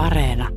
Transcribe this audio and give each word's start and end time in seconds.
Areena. 0.00 0.48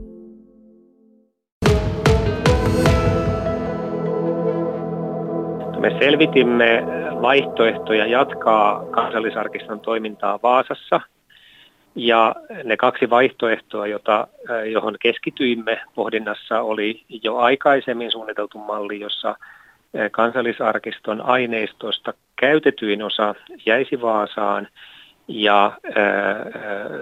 Me 5.80 5.90
selvitimme 6.00 6.84
vaihtoehtoja 7.22 8.06
jatkaa 8.06 8.86
kansallisarkiston 8.86 9.80
toimintaa 9.80 10.40
Vaasassa. 10.44 11.02
Ja 11.96 12.36
ne 12.64 12.78
kaksi 12.78 13.10
vaihtoehtoa, 13.10 13.88
jota, 13.88 14.28
johon 14.72 14.96
keskityimme 15.02 15.82
pohdinnassa, 15.96 16.62
oli 16.62 17.04
jo 17.24 17.38
aikaisemmin 17.38 18.12
suunniteltu 18.12 18.58
malli, 18.58 19.00
jossa 19.00 19.36
kansallisarkiston 20.12 21.22
aineistosta 21.22 22.14
käytetyin 22.36 23.04
osa 23.04 23.36
jäisi 23.66 24.02
Vaasaan 24.02 24.68
ja 25.28 25.72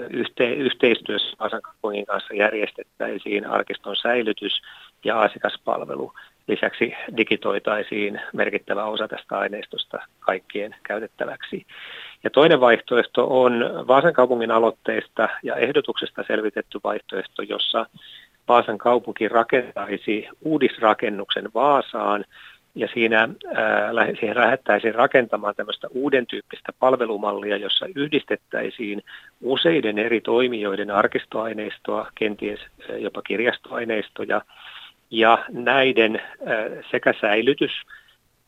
yhte, 0.10 0.54
yhteistyössä 0.54 1.38
Vaasan 1.40 1.62
kaupungin 1.62 2.06
kanssa 2.06 2.34
järjestettäisiin 2.34 3.48
arkiston 3.48 3.96
säilytys 3.96 4.62
ja 5.06 5.22
asiakaspalvelu. 5.22 6.14
Lisäksi 6.48 6.94
digitoitaisiin 7.18 8.22
merkittävä 8.34 8.84
osa 8.84 9.08
tästä 9.08 9.38
aineistosta 9.38 10.00
kaikkien 10.20 10.76
käytettäväksi. 10.84 11.66
Ja 12.24 12.30
toinen 12.30 12.60
vaihtoehto 12.60 13.42
on 13.42 13.66
Vaasan 13.88 14.14
kaupungin 14.14 14.52
aloitteista 14.52 15.30
ja 15.44 15.56
ehdotuksesta 15.56 16.24
selvitetty 16.28 16.80
vaihtoehto, 16.84 17.42
jossa 17.42 17.86
Vaasan 18.48 18.78
kaupunki 18.78 19.28
rakentaisi 19.28 20.28
uudisrakennuksen 20.42 21.50
Vaasaan 21.54 22.26
ja 22.76 22.88
siinä 22.94 23.30
ää, 23.56 23.92
siihen 24.20 24.38
lähdettäisiin 24.38 24.96
rakentamaan 24.96 25.56
tämmöistä 25.56 25.88
uuden 25.92 26.28
tyyppistä 26.28 26.74
palvelumallia, 26.80 27.58
jossa 27.58 27.86
yhdistettäisiin 27.96 29.04
useiden 29.42 30.00
eri 30.00 30.22
toimijoiden 30.22 30.92
arkistoaineistoa, 30.92 32.12
kenties 32.16 32.60
jopa 32.98 33.22
kirjastoaineistoja, 33.22 34.42
ja 35.12 35.46
näiden 35.50 36.22
sekä 36.92 37.14
säilytys 37.22 37.72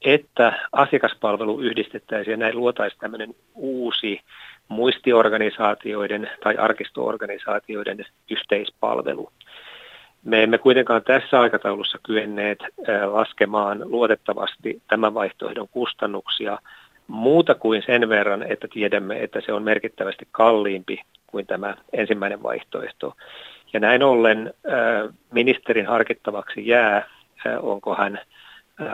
että 0.04 0.68
asiakaspalvelu 0.72 1.60
yhdistettäisiin 1.60 2.32
ja 2.32 2.38
näin 2.38 2.58
luotaisiin 2.58 3.00
tämmöinen 3.00 3.36
uusi 3.56 4.22
muistiorganisaatioiden 4.68 6.30
tai 6.44 6.56
arkistoorganisaatioiden 6.58 8.06
yhteispalvelu. 8.32 9.32
Me 10.24 10.44
emme 10.44 10.58
kuitenkaan 10.58 11.04
tässä 11.04 11.40
aikataulussa 11.40 11.98
kyenneet 12.04 12.60
laskemaan 13.12 13.82
luotettavasti 13.84 14.82
tämän 14.88 15.14
vaihtoehdon 15.14 15.68
kustannuksia 15.68 16.58
muuta 17.08 17.56
kuin 17.56 17.84
sen 17.86 18.10
verran, 18.10 18.44
että 18.44 18.68
tiedämme, 18.74 19.24
että 19.24 19.42
se 19.42 19.54
on 19.54 19.64
merkittävästi 19.64 20.28
kalliimpi 20.32 21.02
kuin 21.28 21.48
tämä 21.48 21.76
ensimmäinen 21.94 22.44
vaihtoehto. 22.44 23.14
Ja 23.74 23.80
näin 23.80 24.04
ollen 24.04 24.54
ministerin 25.32 25.86
harkittavaksi 25.86 26.68
jää, 26.68 27.08
onko 27.62 27.96
hän 27.96 28.20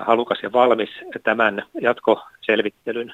halukas 0.02 0.40
ja 0.44 0.52
valmis 0.52 0.90
tämän 1.24 1.64
jatkoselvittelyn 1.82 3.14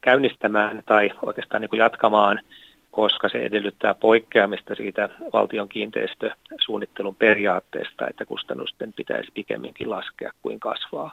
käynnistämään 0.00 0.82
tai 0.86 1.10
oikeastaan 1.22 1.60
niin 1.60 1.78
jatkamaan, 1.78 2.40
koska 2.96 3.28
se 3.28 3.38
edellyttää 3.38 3.94
poikkeamista 3.94 4.74
siitä 4.74 5.08
valtion 5.32 5.68
kiinteistösuunnittelun 5.68 7.14
periaatteesta, 7.14 8.08
että 8.08 8.24
kustannusten 8.24 8.92
pitäisi 8.92 9.30
pikemminkin 9.34 9.90
laskea 9.90 10.32
kuin 10.42 10.60
kasvaa. 10.60 11.12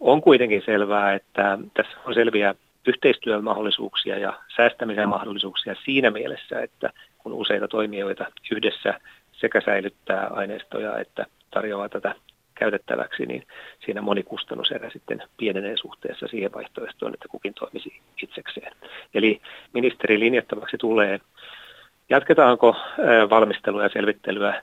On 0.00 0.20
kuitenkin 0.20 0.62
selvää, 0.64 1.14
että 1.14 1.58
tässä 1.74 1.92
on 2.04 2.14
selviä 2.14 2.54
yhteistyömahdollisuuksia 2.86 4.18
ja 4.18 4.32
säästämisen 4.56 5.08
mahdollisuuksia 5.08 5.74
siinä 5.84 6.10
mielessä, 6.10 6.60
että 6.60 6.90
kun 7.18 7.32
useita 7.32 7.68
toimijoita 7.68 8.26
yhdessä 8.52 9.00
sekä 9.32 9.60
säilyttää 9.60 10.26
aineistoja 10.26 10.98
että 10.98 11.26
tarjoaa 11.50 11.88
tätä 11.88 12.14
käytettäväksi, 12.60 13.26
niin 13.26 13.46
siinä 13.84 14.00
monikustannuserä 14.02 14.90
sitten 14.90 15.22
pienenee 15.36 15.76
suhteessa 15.76 16.26
siihen 16.28 16.52
vaihtoehtoon, 16.52 17.14
että 17.14 17.28
kukin 17.28 17.54
toimisi 17.54 18.00
itsekseen. 18.22 18.72
Eli 19.14 19.40
ministeri 19.74 20.20
linjattavaksi 20.20 20.76
tulee, 20.78 21.20
jatketaanko 22.08 22.76
valmistelua 23.30 23.82
ja 23.82 23.88
selvittelyä, 23.92 24.62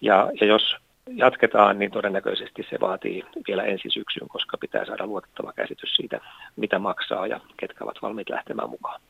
ja, 0.00 0.30
ja 0.40 0.46
jos 0.46 0.76
jatketaan, 1.06 1.78
niin 1.78 1.90
todennäköisesti 1.90 2.66
se 2.70 2.80
vaatii 2.80 3.24
vielä 3.48 3.62
ensi 3.62 3.90
syksyn, 3.90 4.28
koska 4.28 4.58
pitää 4.58 4.84
saada 4.84 5.06
luotettava 5.06 5.52
käsitys 5.52 5.94
siitä, 5.96 6.20
mitä 6.56 6.78
maksaa 6.78 7.26
ja 7.26 7.40
ketkä 7.56 7.84
ovat 7.84 8.02
valmiit 8.02 8.30
lähtemään 8.30 8.70
mukaan. 8.70 9.00